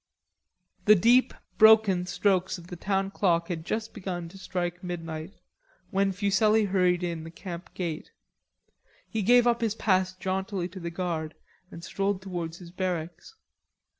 The 0.85 0.95
deep 0.95 1.31
broken 1.59 2.07
strokes 2.07 2.57
of 2.57 2.65
the 2.65 2.75
town 2.75 3.11
clock 3.11 3.49
had 3.49 3.63
just 3.63 3.93
begun 3.93 4.29
to 4.29 4.37
strike 4.39 4.83
midnight 4.83 5.31
when 5.91 6.11
Fuselli 6.11 6.65
hurried 6.65 7.03
in 7.03 7.23
the 7.23 7.29
camp 7.29 7.71
gate. 7.75 8.09
He 9.07 9.21
gave 9.21 9.45
up 9.45 9.61
his 9.61 9.75
pass 9.75 10.13
jauntily 10.13 10.67
to 10.69 10.79
the 10.79 10.89
guard 10.89 11.35
and 11.69 11.83
strolled 11.83 12.23
towards 12.23 12.57
his 12.57 12.71
barracks. 12.71 13.35